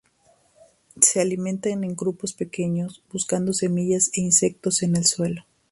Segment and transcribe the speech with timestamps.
[0.99, 5.45] Se alimenta en grupos pequeños buscando semillas e insectos en el suelo.